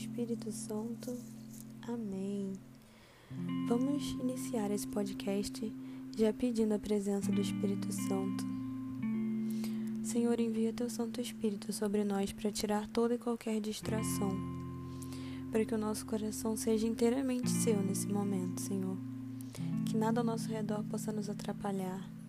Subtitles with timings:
[0.00, 1.14] Espírito Santo.
[1.82, 2.54] Amém.
[3.68, 5.70] Vamos iniciar esse podcast
[6.16, 8.42] já pedindo a presença do Espírito Santo.
[10.02, 14.30] Senhor, envia teu Santo Espírito sobre nós para tirar toda e qualquer distração,
[15.52, 18.96] para que o nosso coração seja inteiramente seu nesse momento, Senhor.
[19.84, 22.19] Que nada ao nosso redor possa nos atrapalhar.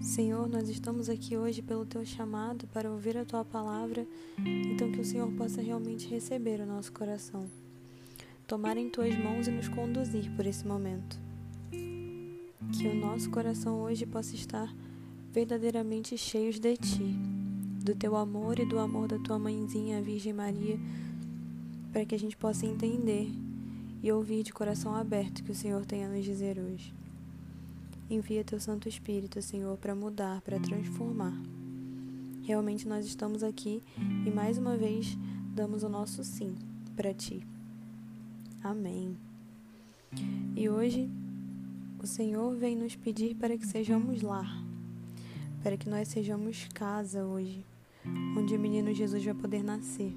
[0.00, 4.06] Senhor, nós estamos aqui hoje pelo teu chamado para ouvir a tua palavra,
[4.38, 7.46] então que o Senhor possa realmente receber o nosso coração,
[8.46, 11.18] tomar em tuas mãos e nos conduzir por esse momento.
[11.70, 14.74] Que o nosso coração hoje possa estar
[15.32, 17.16] verdadeiramente cheios de ti,
[17.84, 20.78] do teu amor e do amor da tua mãezinha, a Virgem Maria,
[21.92, 23.30] para que a gente possa entender
[24.02, 26.92] e ouvir de coração aberto o que o Senhor tem a nos dizer hoje.
[28.12, 31.32] Envia teu Santo Espírito, Senhor, para mudar, para transformar.
[32.42, 33.82] Realmente nós estamos aqui
[34.26, 35.16] e mais uma vez
[35.54, 36.54] damos o nosso sim
[36.94, 37.42] para ti.
[38.62, 39.16] Amém.
[40.54, 41.08] E hoje
[42.02, 44.62] o Senhor vem nos pedir para que sejamos lar,
[45.62, 47.64] para que nós sejamos casa hoje,
[48.36, 50.14] onde o menino Jesus vai poder nascer.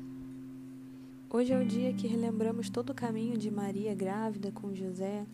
[1.29, 5.25] Hoje é o dia que relembramos todo o caminho de Maria grávida com José,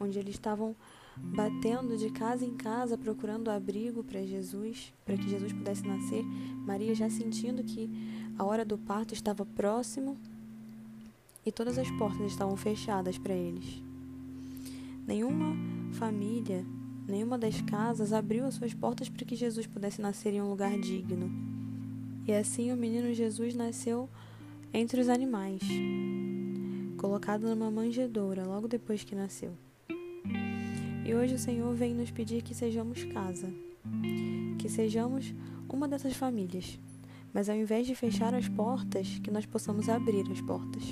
[0.00, 0.74] onde eles estavam
[1.22, 6.24] batendo de casa em casa procurando abrigo para Jesus, para que Jesus pudesse nascer.
[6.66, 7.88] Maria já sentindo que
[8.38, 10.16] a hora do parto estava próximo
[11.44, 13.82] e todas as portas estavam fechadas para eles.
[15.06, 15.56] Nenhuma
[15.92, 16.64] família,
[17.06, 20.78] nenhuma das casas abriu as suas portas para que Jesus pudesse nascer em um lugar
[20.78, 21.30] digno.
[22.26, 24.08] E assim o menino Jesus nasceu
[24.72, 25.62] entre os animais,
[26.98, 29.56] colocado numa manjedoura logo depois que nasceu.
[31.08, 33.50] E hoje o Senhor vem nos pedir que sejamos casa,
[34.58, 35.32] que sejamos
[35.66, 36.78] uma dessas famílias,
[37.32, 40.82] mas ao invés de fechar as portas, que nós possamos abrir as portas.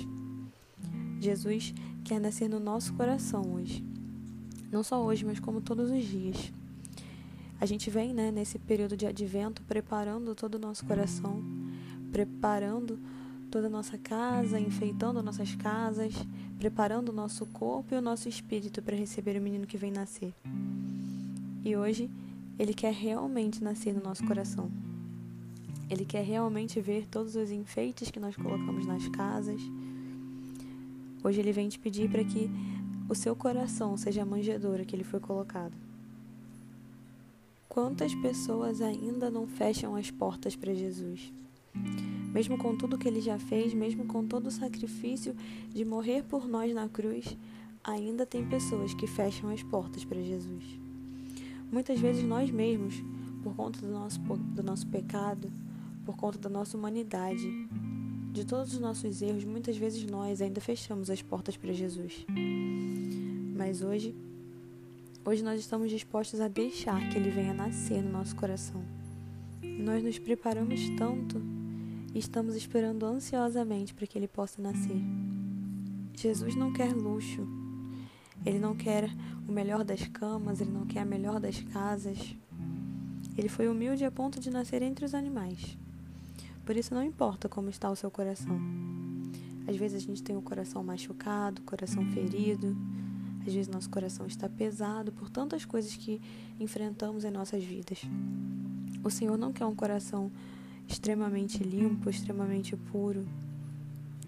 [1.19, 1.71] Jesus
[2.03, 3.85] quer nascer no nosso coração hoje.
[4.71, 6.51] Não só hoje, mas como todos os dias.
[7.61, 11.43] A gente vem, né, nesse período de advento, preparando todo o nosso coração,
[12.11, 12.99] preparando
[13.51, 16.15] toda a nossa casa, enfeitando nossas casas,
[16.57, 20.33] preparando o nosso corpo e o nosso espírito para receber o menino que vem nascer.
[21.63, 22.09] E hoje
[22.57, 24.71] ele quer realmente nascer no nosso coração.
[25.89, 29.61] Ele quer realmente ver todos os enfeites que nós colocamos nas casas.
[31.23, 32.49] Hoje ele vem te pedir para que
[33.07, 35.73] o seu coração seja a manjedoura que ele foi colocado.
[37.69, 41.31] Quantas pessoas ainda não fecham as portas para Jesus?
[42.33, 45.35] Mesmo com tudo que ele já fez, mesmo com todo o sacrifício
[45.73, 47.37] de morrer por nós na cruz,
[47.83, 50.63] ainda tem pessoas que fecham as portas para Jesus.
[51.71, 52.95] Muitas vezes nós mesmos,
[53.41, 55.51] por conta do nosso, do nosso pecado,
[56.05, 57.49] por conta da nossa humanidade,
[58.31, 62.25] de todos os nossos erros, muitas vezes nós ainda fechamos as portas para Jesus.
[63.55, 64.15] Mas hoje,
[65.25, 68.83] hoje nós estamos dispostos a deixar que Ele venha nascer no nosso coração.
[69.63, 71.41] Nós nos preparamos tanto
[72.19, 75.01] estamos esperando ansiosamente para que ele possa nascer.
[76.15, 77.47] Jesus não quer luxo,
[78.45, 79.09] ele não quer
[79.47, 82.35] o melhor das camas, ele não quer a melhor das casas.
[83.37, 85.77] Ele foi humilde a ponto de nascer entre os animais.
[86.65, 88.59] Por isso não importa como está o seu coração.
[89.67, 92.75] Às vezes a gente tem o coração machucado, o coração ferido.
[93.45, 96.21] Às vezes nosso coração está pesado por tantas coisas que
[96.59, 98.01] enfrentamos em nossas vidas.
[99.03, 100.31] O Senhor não quer um coração
[100.87, 103.27] extremamente limpo, extremamente puro.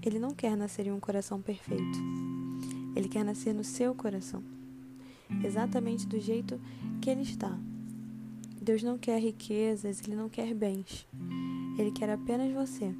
[0.01, 1.99] Ele não quer nascer em um coração perfeito.
[2.95, 4.43] Ele quer nascer no seu coração,
[5.43, 6.59] exatamente do jeito
[7.01, 7.57] que ele está.
[8.61, 11.07] Deus não quer riquezas, ele não quer bens.
[11.77, 12.93] Ele quer apenas você.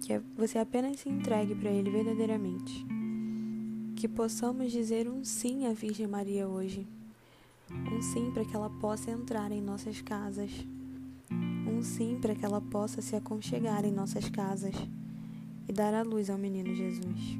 [0.00, 2.84] Que você apenas se entregue para ele verdadeiramente.
[3.94, 6.86] Que possamos dizer um sim à Virgem Maria hoje.
[7.70, 10.50] Um sim para que ela possa entrar em nossas casas
[11.84, 14.74] sim para que ela possa se aconchegar em nossas casas
[15.68, 17.38] e dar a luz ao menino Jesus.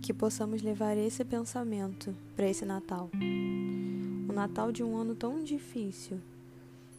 [0.00, 3.10] Que possamos levar esse pensamento para esse Natal.
[4.28, 6.18] O Natal de um ano tão difícil,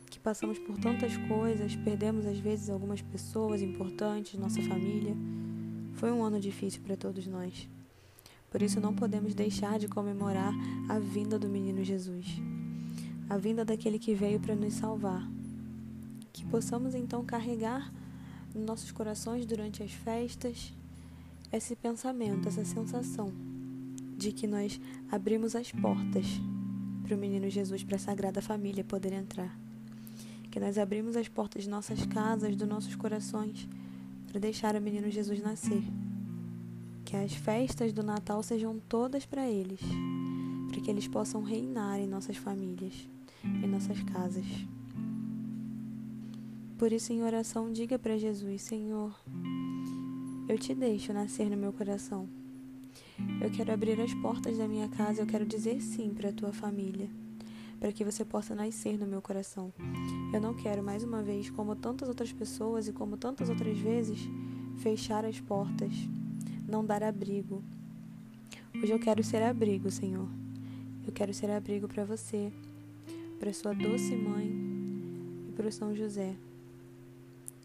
[0.09, 5.15] que passamos por tantas coisas, perdemos às vezes algumas pessoas importantes, nossa família.
[5.93, 7.67] Foi um ano difícil para todos nós.
[8.49, 10.53] Por isso não podemos deixar de comemorar
[10.87, 12.41] a vinda do menino Jesus,
[13.29, 15.27] a vinda daquele que veio para nos salvar.
[16.35, 17.89] Que possamos então carregar
[18.53, 20.73] nos nossos corações durante as festas
[21.49, 23.31] esse pensamento, essa sensação
[24.17, 24.79] de que nós
[25.09, 26.25] abrimos as portas
[27.03, 29.57] para o menino Jesus, para a Sagrada Família poder entrar.
[30.51, 33.69] Que nós abrimos as portas de nossas casas, dos nossos corações,
[34.27, 35.83] para deixar o menino Jesus nascer
[37.05, 39.79] que as festas do Natal sejam todas para eles,
[40.69, 43.07] para que eles possam reinar em nossas famílias,
[43.43, 44.45] em nossas casas.
[46.77, 49.17] Por isso, em oração, diga para Jesus: Senhor,
[50.49, 52.27] eu te deixo nascer no meu coração.
[53.41, 56.51] Eu quero abrir as portas da minha casa, eu quero dizer sim para a tua
[56.51, 57.09] família,
[57.79, 59.71] para que você possa nascer no meu coração.
[60.33, 64.19] Eu não quero mais uma vez, como tantas outras pessoas e como tantas outras vezes,
[64.77, 65.93] fechar as portas
[66.67, 67.63] não dar abrigo.
[68.75, 70.27] Hoje eu quero ser abrigo, Senhor.
[71.07, 72.51] Eu quero ser abrigo para você,
[73.39, 74.47] para sua doce mãe
[75.47, 76.35] e para o São José.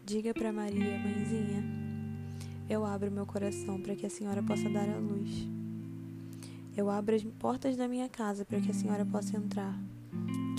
[0.05, 1.63] Diga para Maria, mãezinha,
[2.69, 5.47] eu abro meu coração para que a senhora possa dar a luz.
[6.75, 9.77] Eu abro as portas da minha casa para que a senhora possa entrar.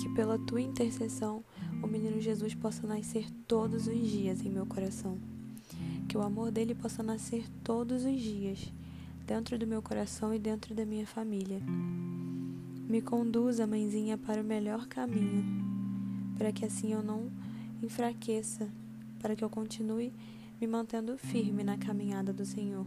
[0.00, 1.44] Que pela tua intercessão
[1.82, 5.18] o menino Jesus possa nascer todos os dias em meu coração
[6.12, 8.70] que o amor dele possa nascer todos os dias,
[9.26, 11.58] dentro do meu coração e dentro da minha família.
[12.86, 15.42] Me conduza, mãezinha, para o melhor caminho,
[16.36, 17.30] para que assim eu não
[17.82, 18.68] enfraqueça,
[19.22, 20.12] para que eu continue
[20.60, 22.86] me mantendo firme na caminhada do Senhor.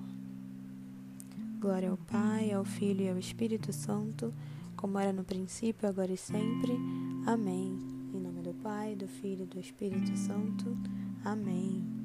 [1.60, 4.34] Glória ao Pai, ao Filho e ao Espírito Santo,
[4.76, 6.74] como era no princípio, agora e sempre.
[7.26, 7.80] Amém.
[8.14, 10.78] Em nome do Pai, do Filho e do Espírito Santo.
[11.24, 12.05] Amém.